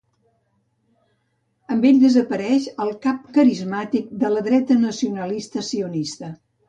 [1.75, 6.33] Amb ell desapareix el cap carismàtic de la dreta nacionalista sionista.